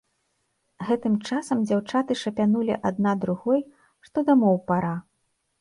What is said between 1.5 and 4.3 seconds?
дзяўчаты шапянулі адна другой, што